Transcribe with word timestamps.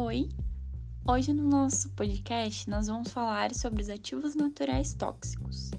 Oi! 0.00 0.28
Hoje 1.08 1.32
no 1.32 1.42
nosso 1.42 1.90
podcast 1.90 2.70
nós 2.70 2.86
vamos 2.86 3.10
falar 3.10 3.52
sobre 3.52 3.82
os 3.82 3.90
ativos 3.90 4.36
naturais 4.36 4.94
tóxicos. 4.94 5.72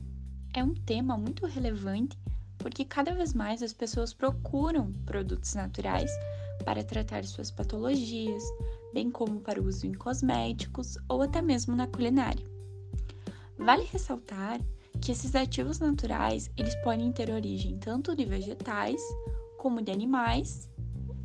É 0.54 0.62
um 0.62 0.74
tema 0.74 1.18
muito 1.18 1.46
relevante 1.46 2.20
porque 2.58 2.84
cada 2.84 3.14
vez 3.14 3.34
mais 3.34 3.64
as 3.64 3.72
pessoas 3.72 4.14
procuram 4.14 4.92
produtos 5.06 5.56
naturais 5.56 6.12
para 6.66 6.84
tratar 6.84 7.24
suas 7.24 7.50
patologias, 7.50 8.44
bem 8.94 9.10
como 9.10 9.40
para 9.40 9.62
uso 9.62 9.88
em 9.88 9.94
cosméticos 9.94 10.98
ou 11.08 11.22
até 11.22 11.42
mesmo 11.42 11.74
na 11.74 11.88
culinária. 11.88 12.46
Vale 13.58 13.86
ressaltar 13.86 14.60
que 15.00 15.14
esses 15.14 15.34
ativos 15.34 15.80
naturais, 15.80 16.52
eles 16.58 16.76
podem 16.84 17.10
ter 17.14 17.30
origem 17.30 17.78
tanto 17.78 18.14
de 18.14 18.26
vegetais 18.26 19.02
como 19.58 19.82
de 19.82 19.94
animais, 19.94 20.70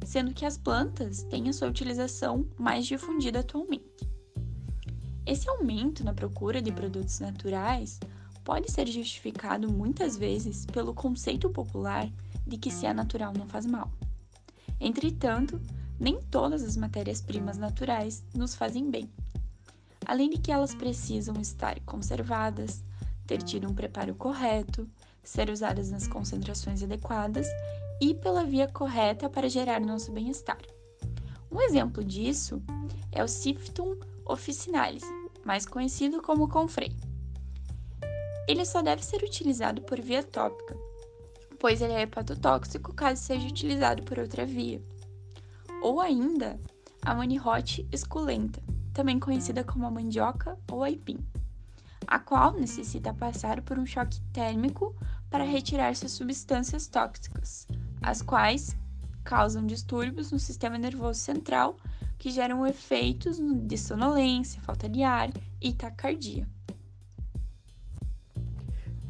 sendo 0.04 0.34
que 0.34 0.44
as 0.44 0.56
plantas 0.56 1.22
têm 1.24 1.48
a 1.48 1.52
sua 1.52 1.68
utilização 1.68 2.46
mais 2.58 2.86
difundida 2.86 3.40
atualmente. 3.40 4.08
Esse 5.26 5.48
aumento 5.48 6.04
na 6.04 6.12
procura 6.12 6.60
de 6.60 6.70
produtos 6.70 7.18
naturais 7.20 7.98
pode 8.44 8.70
ser 8.70 8.86
justificado 8.86 9.72
muitas 9.72 10.16
vezes 10.16 10.66
pelo 10.66 10.92
conceito 10.92 11.48
popular 11.48 12.10
de 12.46 12.58
que 12.58 12.70
se 12.70 12.84
é 12.84 12.92
natural 12.92 13.32
não 13.36 13.46
faz 13.46 13.64
mal. 13.64 13.90
Entretanto, 14.78 15.58
nem 15.98 16.20
todas 16.20 16.62
as 16.62 16.76
matérias-primas 16.76 17.56
naturais 17.56 18.22
nos 18.34 18.54
fazem 18.54 18.90
bem. 18.90 19.10
Além 20.04 20.28
de 20.28 20.38
que 20.38 20.52
elas 20.52 20.74
precisam 20.74 21.40
estar 21.40 21.80
conservadas, 21.80 22.84
ter 23.26 23.42
tido 23.42 23.66
um 23.66 23.74
preparo 23.74 24.14
correto, 24.14 24.86
ser 25.22 25.48
usadas 25.48 25.90
nas 25.90 26.06
concentrações 26.06 26.82
adequadas 26.82 27.46
e 28.00 28.14
pela 28.14 28.44
via 28.44 28.68
correta 28.68 29.28
para 29.28 29.48
gerar 29.48 29.80
nosso 29.80 30.12
bem-estar. 30.12 30.60
Um 31.50 31.60
exemplo 31.60 32.02
disso 32.04 32.62
é 33.12 33.22
o 33.22 33.28
Sifton 33.28 33.96
officinalis, 34.26 35.04
mais 35.44 35.66
conhecido 35.66 36.20
como 36.20 36.48
confrei. 36.48 36.92
Ele 38.48 38.64
só 38.64 38.82
deve 38.82 39.04
ser 39.04 39.22
utilizado 39.22 39.82
por 39.82 40.00
via 40.00 40.22
tópica, 40.22 40.76
pois 41.58 41.80
ele 41.80 41.92
é 41.92 42.02
hepatotóxico 42.02 42.92
caso 42.92 43.22
seja 43.22 43.46
utilizado 43.46 44.02
por 44.02 44.18
outra 44.18 44.44
via. 44.44 44.82
Ou 45.82 46.00
ainda, 46.00 46.58
a 47.02 47.14
manirrote 47.14 47.86
esculenta, 47.92 48.62
também 48.92 49.18
conhecida 49.18 49.62
como 49.64 49.86
a 49.86 49.90
mandioca 49.90 50.58
ou 50.70 50.82
aipim 50.82 51.18
a 52.06 52.18
qual 52.18 52.52
necessita 52.52 53.12
passar 53.12 53.62
por 53.62 53.78
um 53.78 53.86
choque 53.86 54.20
térmico 54.32 54.94
para 55.30 55.44
retirar 55.44 55.94
suas 55.96 56.12
substâncias 56.12 56.86
tóxicas, 56.86 57.66
as 58.04 58.22
quais 58.22 58.76
causam 59.24 59.66
distúrbios 59.66 60.30
no 60.30 60.38
sistema 60.38 60.78
nervoso 60.78 61.20
central 61.20 61.76
que 62.18 62.30
geram 62.30 62.66
efeitos 62.66 63.38
de 63.40 63.76
sonolência, 63.76 64.60
falta 64.62 64.88
de 64.88 65.02
ar 65.02 65.30
e 65.60 65.72
taquicardia. 65.72 66.46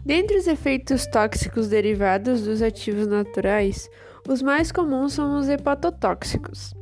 Dentre 0.04 0.36
os 0.36 0.46
efeitos 0.46 1.06
tóxicos 1.06 1.68
derivados 1.68 2.42
dos 2.42 2.60
ativos 2.60 3.06
naturais, 3.06 3.88
os 4.28 4.42
mais 4.42 4.70
comuns 4.70 5.14
são 5.14 5.38
os 5.38 5.48
hepatotóxicos, 5.48 6.74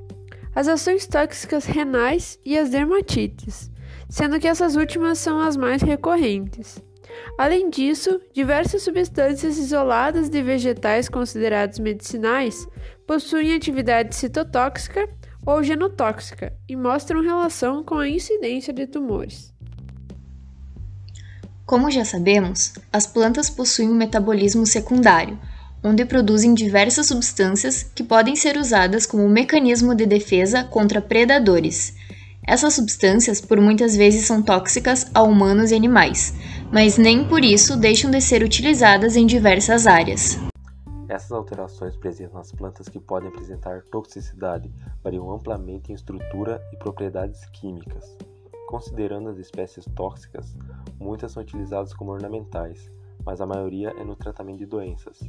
as 0.55 0.68
ações 0.68 1.06
tóxicas 1.06 1.64
renais 1.64 2.38
e 2.44 2.58
as 2.58 2.70
dermatites 2.70 3.72
sendo 4.12 4.38
que 4.38 4.46
essas 4.46 4.77
últimas 4.77 5.18
são 5.18 5.40
as 5.40 5.56
mais 5.56 5.80
recorrentes. 5.80 6.84
Além 7.38 7.70
disso, 7.70 8.20
diversas 8.32 8.82
substâncias 8.82 9.58
isoladas 9.58 10.28
de 10.28 10.42
vegetais 10.42 11.08
considerados 11.08 11.78
medicinais 11.78 12.66
possuem 13.06 13.55
atividade 13.55 14.14
citotóxica 14.14 15.08
ou 15.44 15.62
genotóxica 15.62 16.52
e 16.68 16.77
mostram 16.77 17.22
relação 17.22 17.83
com 17.83 17.96
a 17.96 18.08
incidência 18.08 18.72
de 18.72 18.86
tumores. 18.86 19.52
Como 21.67 21.90
já 21.90 22.05
sabemos, 22.05 22.74
as 22.92 23.06
plantas 23.06 23.48
possuem 23.48 23.90
um 23.90 23.94
metabolismo 23.94 24.67
secundário, 24.67 25.39
onde 25.83 26.05
produzem 26.05 26.55
diversas 26.55 27.06
substâncias 27.06 27.83
que 27.83 28.05
podem 28.05 28.36
ser 28.36 28.56
usadas 28.56 29.06
como 29.06 29.29
mecanismo 29.29 29.94
de 29.94 30.06
defesa 30.06 30.62
contra 30.64 31.00
predadores 31.00 31.94
essas 32.45 32.75
substâncias 32.75 33.41
por 33.41 33.61
muitas 33.61 33.97
vezes 33.97 34.27
são 34.27 34.42
tóxicas 34.42 35.08
a 35.14 35.23
humanos 35.23 35.70
e 35.70 35.77
animais, 35.77 36.35
mas 36.73 36.98
nem 36.98 37.27
por 37.29 37.45
isso 37.45 37.77
deixam 37.77 38.11
de 38.11 38.20
ser 38.20 38.42
utilizadas 38.42 39.14
em 39.14 39.25
diversas 39.25 39.86
áreas. 39.86 40.39
Essas 41.08 41.30
alterações 41.30 41.97
presentes 41.97 42.35
nas 42.35 42.51
plantas 42.51 42.89
que 42.89 42.98
podem 42.98 43.29
apresentar 43.29 43.83
toxicidade 43.83 44.73
variam 45.05 45.30
amplamente 45.30 45.92
em 45.92 45.95
estrutura 45.95 46.61
e 46.73 46.77
propriedades 46.79 47.45
químicas. 47.51 48.17
Considerando 48.67 49.29
as 49.29 49.39
espécies 49.39 49.85
tóxicas, 49.95 50.57
muitas 50.98 51.33
são 51.33 51.42
utilizadas 51.42 51.92
como 51.92 52.11
ornamentais, 52.11 52.91
mas 53.24 53.41
a 53.41 53.47
maioria 53.47 53.95
é 53.98 54.05
no 54.05 54.17
tratamento 54.17 54.59
de 54.59 54.67
doenças. 54.67 55.20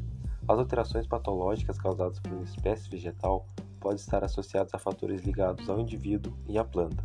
As 0.47 0.57
alterações 0.57 1.05
patológicas 1.05 1.77
causadas 1.77 2.19
por 2.19 2.31
uma 2.31 2.43
espécie 2.43 2.89
vegetal 2.89 3.45
podem 3.83 3.97
estar 3.97 4.23
associadas 4.23 4.73
a 4.73 4.79
fatores 4.79 5.23
ligados 5.23 5.69
ao 5.69 5.77
indivíduo 5.77 6.33
e 6.47 6.57
à 6.57 6.63
planta. 6.63 7.03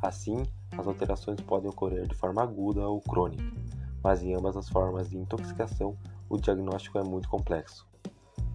Assim, 0.00 0.46
as 0.78 0.86
alterações 0.86 1.40
podem 1.40 1.68
ocorrer 1.68 2.06
de 2.06 2.14
forma 2.14 2.40
aguda 2.40 2.88
ou 2.88 3.00
crônica, 3.00 3.42
mas 4.00 4.22
em 4.22 4.32
ambas 4.32 4.56
as 4.56 4.68
formas 4.68 5.10
de 5.10 5.18
intoxicação, 5.18 5.98
o 6.28 6.38
diagnóstico 6.38 6.98
é 6.98 7.02
muito 7.02 7.28
complexo. 7.28 7.84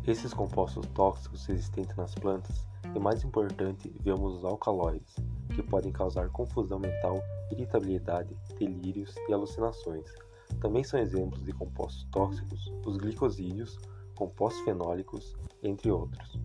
Esses 0.08 0.34
compostos 0.34 0.88
tóxicos 0.94 1.50
existentes 1.50 1.98
nas 1.98 2.16
plantas, 2.16 2.66
e 2.96 3.00
mais 3.00 3.26
importante, 3.26 3.94
vemos 4.00 4.38
os 4.38 4.46
alcaloides, 4.46 5.16
que 5.54 5.62
podem 5.62 5.92
causar 5.92 6.30
confusão 6.30 6.80
mental, 6.80 7.22
irritabilidade, 7.52 8.38
delírios 8.58 9.14
e 9.28 9.34
alucinações. 9.34 10.06
Também 10.62 10.84
são 10.84 10.98
exemplos 10.98 11.44
de 11.44 11.52
compostos 11.52 12.08
tóxicos 12.10 12.72
os 12.86 12.96
glicosídeos, 12.96 13.78
compostos 14.16 14.64
fenólicos, 14.64 15.36
entre 15.62 15.92
outros. 15.92 16.40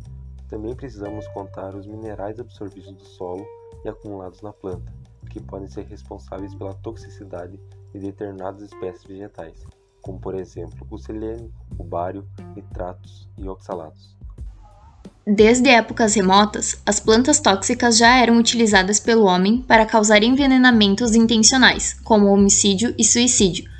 Também 0.50 0.74
precisamos 0.74 1.28
contar 1.28 1.76
os 1.76 1.86
minerais 1.86 2.40
absorvidos 2.40 2.92
do 2.92 3.04
solo 3.04 3.46
e 3.84 3.88
acumulados 3.88 4.42
na 4.42 4.52
planta, 4.52 4.92
que 5.30 5.40
podem 5.40 5.68
ser 5.68 5.86
responsáveis 5.86 6.52
pela 6.56 6.74
toxicidade 6.74 7.58
de 7.94 8.00
determinadas 8.00 8.62
espécies 8.62 9.04
vegetais, 9.04 9.64
como 10.02 10.18
por 10.18 10.34
exemplo 10.34 10.84
o 10.90 10.98
selênio, 10.98 11.52
o 11.78 11.84
bário, 11.84 12.26
nitratos 12.56 13.28
e 13.38 13.48
oxalatos. 13.48 14.16
Desde 15.24 15.70
épocas 15.70 16.14
remotas, 16.14 16.82
as 16.84 16.98
plantas 16.98 17.38
tóxicas 17.38 17.96
já 17.96 18.18
eram 18.18 18.36
utilizadas 18.36 18.98
pelo 18.98 19.26
homem 19.26 19.62
para 19.62 19.86
causar 19.86 20.24
envenenamentos 20.24 21.14
intencionais, 21.14 21.94
como 22.02 22.26
homicídio 22.26 22.92
e 22.98 23.04
suicídio, 23.04 23.70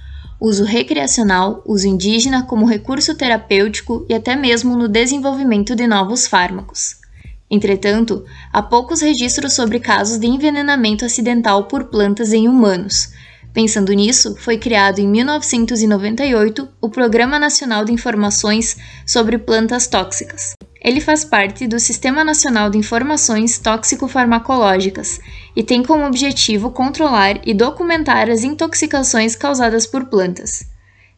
uso 0.40 0.64
recreacional, 0.64 1.62
uso 1.66 1.86
indígena 1.86 2.44
como 2.44 2.66
recurso 2.66 3.14
terapêutico 3.14 4.06
e 4.08 4.14
até 4.14 4.34
mesmo 4.34 4.76
no 4.76 4.88
desenvolvimento 4.88 5.76
de 5.76 5.86
novos 5.86 6.26
fármacos. 6.26 6.96
Entretanto, 7.50 8.24
há 8.52 8.62
poucos 8.62 9.00
registros 9.00 9.52
sobre 9.52 9.80
casos 9.80 10.18
de 10.18 10.26
envenenamento 10.26 11.04
acidental 11.04 11.64
por 11.64 11.84
plantas 11.84 12.32
em 12.32 12.48
humanos. 12.48 13.12
Pensando 13.52 13.92
nisso, 13.92 14.36
foi 14.36 14.56
criado 14.56 15.00
em 15.00 15.08
1998 15.08 16.68
o 16.80 16.88
Programa 16.88 17.38
Nacional 17.38 17.84
de 17.84 17.92
Informações 17.92 18.76
sobre 19.04 19.36
Plantas 19.36 19.88
Tóxicas. 19.88 20.54
Ele 20.82 21.00
faz 21.00 21.24
parte 21.24 21.66
do 21.66 21.78
Sistema 21.78 22.24
Nacional 22.24 22.70
de 22.70 22.78
Informações 22.78 23.58
Tóxico-Farmacológicas 23.58 25.20
e 25.54 25.62
tem 25.62 25.82
como 25.82 26.06
objetivo 26.06 26.70
controlar 26.70 27.38
e 27.46 27.52
documentar 27.52 28.30
as 28.30 28.42
intoxicações 28.42 29.36
causadas 29.36 29.86
por 29.86 30.06
plantas. 30.06 30.64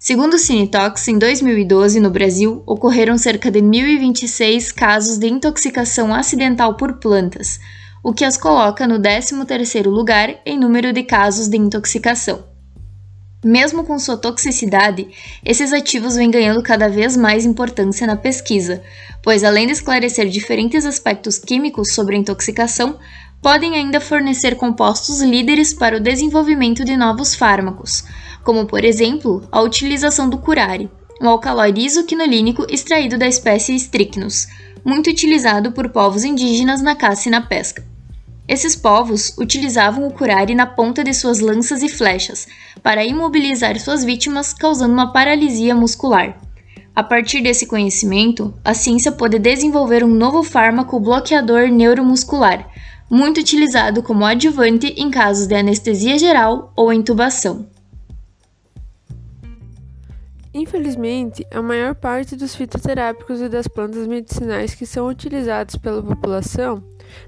Segundo 0.00 0.34
o 0.34 0.39
Cinetox, 0.39 1.06
em 1.06 1.17
2012, 1.17 2.00
no 2.00 2.11
Brasil, 2.11 2.61
ocorreram 2.67 3.17
cerca 3.17 3.53
de 3.53 3.61
1.026 3.61 4.75
casos 4.75 5.17
de 5.17 5.28
intoxicação 5.28 6.12
acidental 6.12 6.76
por 6.76 6.94
plantas, 6.94 7.61
o 8.03 8.12
que 8.12 8.25
as 8.25 8.37
coloca 8.37 8.85
no 8.85 8.99
13º 8.99 9.87
lugar 9.87 10.41
em 10.44 10.58
número 10.58 10.93
de 10.93 11.05
casos 11.05 11.47
de 11.47 11.56
intoxicação. 11.56 12.51
Mesmo 13.44 13.83
com 13.83 13.99
sua 13.99 14.17
toxicidade, 14.17 15.09
esses 15.44 15.73
ativos 15.73 16.15
vêm 16.15 16.31
ganhando 16.31 16.62
cada 16.62 16.89
vez 16.89 17.17
mais 17.17 17.44
importância 17.44 18.06
na 18.06 18.15
pesquisa, 18.15 18.83
pois 19.21 19.43
além 19.43 19.67
de 19.67 19.73
esclarecer 19.73 20.29
diferentes 20.29 20.87
aspectos 20.87 21.39
químicos 21.39 21.93
sobre 21.93 22.15
a 22.15 22.19
intoxicação, 22.21 23.00
podem 23.43 23.75
ainda 23.75 24.00
fornecer 24.00 24.55
compostos 24.55 25.21
líderes 25.21 25.75
para 25.75 25.97
o 25.97 26.00
desenvolvimento 26.00 26.85
de 26.85 26.97
novos 26.97 27.35
fármacos, 27.35 28.05
como 28.44 28.65
por 28.65 28.85
exemplo 28.85 29.43
a 29.50 29.61
utilização 29.61 30.31
do 30.31 30.39
curare, 30.39 30.89
um 31.21 31.29
alcaloide 31.29 31.85
isoquinolínico 31.85 32.65
extraído 32.71 33.19
da 33.19 33.27
espécie 33.27 33.75
Strychnus, 33.75 34.47
muito 34.85 35.11
utilizado 35.11 35.73
por 35.73 35.89
povos 35.89 36.23
indígenas 36.23 36.81
na 36.81 36.94
caça 36.94 37.29
e 37.29 37.33
na 37.33 37.41
pesca. 37.41 37.92
Esses 38.52 38.76
povos 38.76 39.34
utilizavam 39.38 40.06
o 40.06 40.12
curare 40.12 40.54
na 40.54 40.66
ponta 40.66 41.02
de 41.02 41.14
suas 41.14 41.40
lanças 41.40 41.82
e 41.82 41.88
flechas 41.88 42.46
para 42.82 43.02
imobilizar 43.02 43.81
suas 43.81 44.04
vítimas, 44.04 44.52
causando 44.52 44.93
uma 44.93 45.10
paralisia 45.10 45.75
muscular. 45.75 46.38
A 46.94 47.02
partir 47.02 47.40
desse 47.40 47.64
conhecimento, 47.64 48.52
a 48.62 48.75
ciência 48.75 49.10
pôde 49.10 49.38
desenvolver 49.38 50.04
um 50.04 50.14
novo 50.14 50.43
fármaco 50.43 51.00
bloqueador 51.00 51.69
neuromuscular, 51.69 52.69
muito 53.10 53.40
utilizado 53.40 54.02
como 54.02 54.22
adjuvante 54.22 54.88
em 54.98 55.10
casos 55.10 55.46
de 55.46 55.55
anestesia 55.55 56.19
geral 56.19 56.75
ou 56.76 56.93
intubação. 56.93 57.66
Infelizmente, 60.52 61.46
a 61.50 61.62
maior 61.62 61.94
parte 61.94 62.37
dos 62.37 62.55
fitoterápicos 62.55 63.40
e 63.40 63.48
das 63.48 63.66
plantas 63.66 64.06
medicinais 64.06 64.75
que 64.75 64.84
são 64.84 65.08
utilizados 65.08 65.76
pela 65.76 66.02
população 66.02 66.84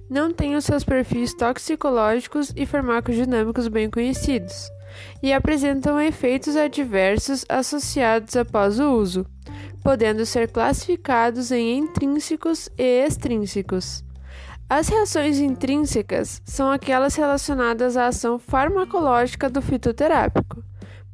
não 0.08 0.32
têm 0.32 0.54
os 0.54 0.64
seus 0.64 0.84
perfis 0.84 1.34
toxicológicos 1.34 2.52
e 2.56 2.66
farmacodinâmicos 2.66 3.68
bem 3.68 3.90
conhecidos 3.90 4.70
e 5.22 5.32
apresentam 5.32 6.00
efeitos 6.00 6.56
adversos 6.56 7.44
associados 7.48 8.36
após 8.36 8.78
o 8.78 8.92
uso, 8.92 9.26
podendo 9.82 10.24
ser 10.24 10.50
classificados 10.50 11.50
em 11.50 11.78
intrínsecos 11.78 12.68
e 12.78 13.04
extrínsecos. 13.04 14.04
As 14.68 14.88
reações 14.88 15.38
intrínsecas 15.38 16.40
são 16.44 16.70
aquelas 16.70 17.16
relacionadas 17.16 17.96
à 17.96 18.06
ação 18.06 18.38
farmacológica 18.38 19.50
do 19.50 19.60
fitoterápico 19.60 20.64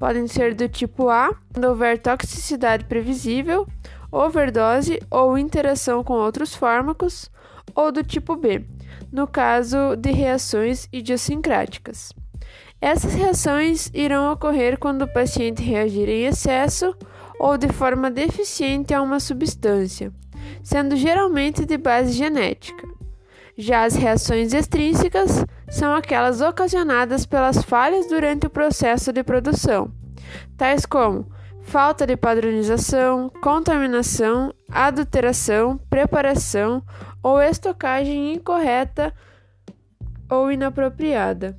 podem 0.01 0.27
ser 0.27 0.55
do 0.55 0.67
tipo 0.67 1.11
A, 1.11 1.31
quando 1.53 1.67
houver 1.67 1.99
toxicidade 1.99 2.87
previsível, 2.87 3.67
overdose 4.11 5.01
ou 5.11 5.39
interação 5.39 6.03
com 6.03 6.15
outros 6.15 6.55
fármacos, 6.55 7.31
ou 7.75 7.93
do 7.93 8.03
tipo 8.03 8.37
B, 8.37 8.65
no 9.13 9.27
caso 9.27 9.97
de 9.97 10.11
reações 10.11 10.89
idiosincráticas. 10.93 12.13
Essas 12.81 13.15
reações 13.15 13.91
irão 13.93 14.33
ocorrer 14.33 14.79
quando 14.79 15.03
o 15.03 15.13
paciente 15.13 15.63
reagir 15.63 16.09
em 16.09 16.25
excesso 16.25 16.97
ou 17.39 17.57
de 17.59 17.69
forma 17.69 18.11
deficiente 18.11 18.95
a 18.95 19.03
uma 19.03 19.21
substância, 19.21 20.13
sendo 20.63 20.97
geralmente 20.97 21.65
de 21.65 21.77
base 21.77 22.13
genética. 22.13 22.89
Já 23.57 23.85
as 23.85 23.95
reações 23.95 24.55
extrínsecas 24.55 25.45
são 25.69 25.95
aquelas 25.95 26.41
ocasionadas 26.41 27.27
pelas 27.27 27.63
falhas 27.63 28.09
durante 28.09 28.47
o 28.47 28.51
processo 28.51 29.13
de 29.13 29.23
produção, 29.23 29.93
tais 30.57 30.87
como 30.87 31.31
falta 31.71 32.05
de 32.05 32.17
padronização, 32.17 33.31
contaminação, 33.41 34.53
adulteração, 34.69 35.79
preparação 35.89 36.83
ou 37.23 37.41
estocagem 37.41 38.35
incorreta 38.35 39.15
ou 40.29 40.51
inapropriada. 40.51 41.57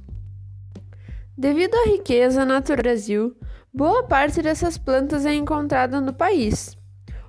Devido 1.37 1.75
à 1.75 1.85
riqueza 1.85 2.43
natural 2.43 2.75
do 2.75 2.83
Brasil, 2.83 3.37
boa 3.73 4.03
parte 4.03 4.41
dessas 4.41 4.77
plantas 4.77 5.25
é 5.25 5.33
encontrada 5.33 6.01
no 6.01 6.13
país 6.13 6.77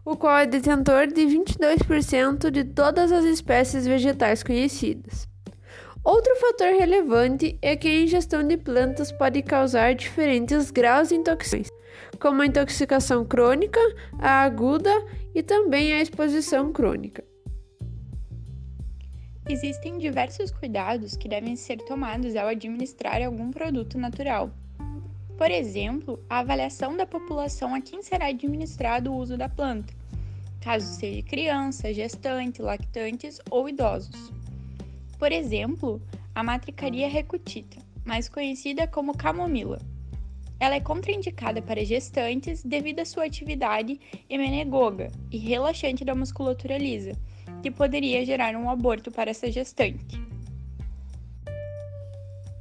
o 0.05 0.17
qual 0.17 0.39
é 0.39 0.47
detentor 0.47 1.07
de 1.07 1.23
22% 1.23 2.51
de 2.51 2.65
todas 2.65 3.13
as 3.13 3.25
espécies 3.25 3.87
vegetais 3.87 4.43
conhecidas. 4.43 5.29
Outro 6.03 6.35
fator 6.35 6.73
relevante 6.77 7.57
é 7.63 7.77
que 7.77 7.87
a 7.87 8.01
ingestão 8.01 8.43
de 8.43 8.57
plantas 8.57 9.13
pode 9.13 9.41
causar 9.43 9.95
diferentes 9.95 10.73
graus 10.73 11.11
de 11.11 11.15
intoxicações, 11.15 11.69
como 12.19 12.43
a 12.43 12.47
intoxicação 12.47 13.25
crônica, 13.25 13.81
a 14.19 14.43
aguda 14.43 14.93
e 15.35 15.43
também 15.43 15.93
a 15.93 16.01
exposição 16.01 16.73
crônica. 16.73 17.25
Existem 19.49 19.99
diversos 19.99 20.53
cuidados 20.53 21.17
que 21.17 21.29
devem 21.29 21.57
ser 21.57 21.79
tomados 21.79 22.37
ao 22.37 22.47
administrar 22.47 23.21
algum 23.23 23.51
produto 23.51 23.99
natural. 23.99 24.53
Por 25.37 25.51
exemplo, 25.51 26.25
a 26.31 26.39
avaliação 26.39 26.97
da 26.97 27.05
população 27.05 27.75
a 27.75 27.81
quem 27.81 28.03
será 28.03 28.27
administrado 28.27 29.13
o 29.13 29.17
uso 29.17 29.37
da 29.37 29.49
planta, 29.49 29.93
caso 30.61 30.87
seja 30.87 31.23
criança, 31.23 31.93
gestante, 31.93 32.63
lactantes 32.63 33.41
ou 33.51 33.69
idosos. 33.69 34.33
Por 35.19 35.33
exemplo, 35.33 36.01
a 36.35 36.45
matricaria 36.45 37.09
recutita, 37.09 37.79
mais 38.05 38.29
conhecida 38.29 38.87
como 38.87 39.17
camomila. 39.17 39.79
Ela 40.63 40.77
é 40.77 40.81
contraindicada 40.81 41.61
para 41.61 41.85
gestantes 41.85 42.63
devido 42.63 43.01
à 43.01 43.05
sua 43.05 43.25
atividade 43.25 43.99
emenegoga 44.31 45.11
e 45.29 45.37
relaxante 45.37 46.05
da 46.05 46.15
musculatura 46.15 46.79
lisa, 46.79 47.19
que 47.61 47.69
poderia 47.69 48.25
gerar 48.25 48.55
um 48.55 48.71
aborto 48.71 49.11
para 49.11 49.33
essa 49.33 49.51
gestante. 49.51 50.23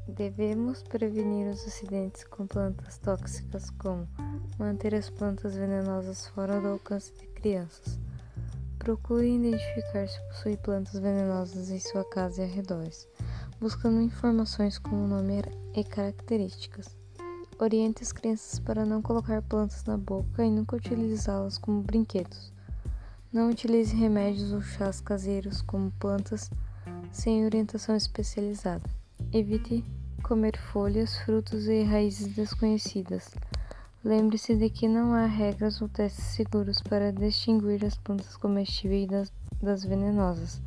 Devemos 0.07 0.81
prevenir 0.81 1.45
os 1.45 1.63
acidentes 1.63 2.23
com 2.23 2.47
plantas 2.47 2.97
tóxicas, 2.97 3.69
como 3.69 4.09
manter 4.57 4.95
as 4.95 5.11
plantas 5.11 5.55
venenosas 5.55 6.25
fora 6.29 6.59
do 6.59 6.69
alcance 6.69 7.13
de 7.13 7.27
crianças. 7.27 7.99
Procure 8.79 9.27
identificar 9.27 10.07
se 10.07 10.19
possui 10.23 10.57
plantas 10.57 10.99
venenosas 10.99 11.69
em 11.69 11.79
sua 11.79 12.03
casa 12.09 12.41
e 12.41 12.45
arredores, 12.45 13.07
buscando 13.59 14.01
informações 14.01 14.79
como 14.79 15.05
nome 15.05 15.43
e 15.75 15.83
características. 15.83 16.99
Oriente 17.63 18.01
as 18.01 18.11
crianças 18.11 18.57
para 18.57 18.83
não 18.87 19.03
colocar 19.03 19.39
plantas 19.43 19.83
na 19.83 19.95
boca 19.95 20.43
e 20.43 20.49
nunca 20.49 20.75
utilizá-las 20.75 21.59
como 21.59 21.83
brinquedos. 21.83 22.51
Não 23.31 23.51
utilize 23.51 23.95
remédios 23.95 24.51
ou 24.51 24.63
chás 24.63 24.99
caseiros 24.99 25.61
como 25.61 25.91
plantas 25.99 26.49
sem 27.11 27.45
orientação 27.45 27.95
especializada. 27.95 28.81
Evite 29.31 29.85
comer 30.23 30.57
folhas, 30.57 31.15
frutos 31.19 31.67
e 31.67 31.83
raízes 31.83 32.33
desconhecidas. 32.33 33.29
Lembre-se 34.03 34.55
de 34.55 34.67
que 34.67 34.87
não 34.87 35.13
há 35.13 35.27
regras 35.27 35.83
ou 35.83 35.87
testes 35.87 36.25
seguros 36.33 36.81
para 36.81 37.13
distinguir 37.13 37.85
as 37.85 37.95
plantas 37.95 38.35
comestíveis 38.37 39.07
das, 39.07 39.33
das 39.61 39.85
venenosas. 39.85 40.59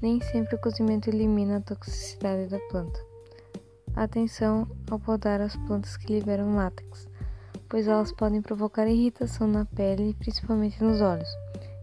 Nem 0.00 0.20
sempre 0.20 0.54
o 0.54 0.60
cozimento 0.60 1.10
elimina 1.10 1.56
a 1.56 1.60
toxicidade 1.60 2.46
da 2.46 2.60
planta. 2.70 3.09
Atenção 3.94 4.68
ao 4.90 4.98
podar 4.98 5.40
as 5.40 5.56
plantas 5.56 5.96
que 5.96 6.18
liberam 6.18 6.54
látex, 6.54 7.08
pois 7.68 7.86
elas 7.88 8.12
podem 8.12 8.40
provocar 8.40 8.86
irritação 8.86 9.46
na 9.46 9.64
pele, 9.64 10.14
principalmente 10.14 10.82
nos 10.82 11.00
olhos. 11.00 11.28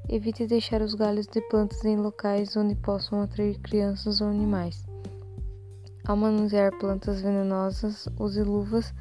Evite 0.09 0.47
deixar 0.47 0.81
os 0.81 0.95
galhos 0.95 1.27
de 1.27 1.41
plantas 1.49 1.83
em 1.83 1.97
locais 1.97 2.55
onde 2.55 2.75
possam 2.75 3.21
atrair 3.21 3.59
crianças 3.59 4.21
ou 4.21 4.27
animais. 4.27 4.85
Ao 6.05 6.15
manusear 6.15 6.71
plantas 6.79 7.19
venenosas, 7.19 8.07
use 8.17 8.41
luvas 8.41 8.93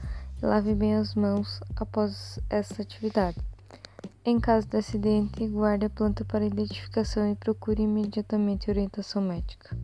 e 0.42 0.44
lave 0.44 0.74
bem 0.74 0.96
as 0.96 1.14
mãos 1.14 1.60
após 1.76 2.40
essa 2.50 2.82
atividade. 2.82 3.38
Em 4.24 4.40
caso 4.40 4.66
de 4.66 4.76
acidente, 4.76 5.46
guarde 5.46 5.86
a 5.86 5.90
planta 5.90 6.24
para 6.24 6.44
identificação 6.44 7.30
e 7.30 7.36
procure 7.36 7.84
imediatamente 7.84 8.68
orientação 8.68 9.22
médica. 9.22 9.78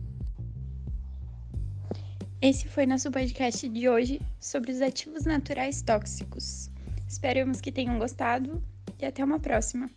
Esse 2.43 2.67
foi 2.67 2.85
nosso 2.85 3.09
podcast 3.09 3.69
de 3.69 3.87
hoje 3.87 4.19
sobre 4.37 4.73
os 4.73 4.81
ativos 4.81 5.23
naturais 5.23 5.81
tóxicos. 5.81 6.69
Esperamos 7.07 7.61
que 7.61 7.71
tenham 7.71 7.97
gostado 7.97 8.61
e 8.99 9.05
até 9.05 9.23
uma 9.23 9.39
próxima. 9.39 9.89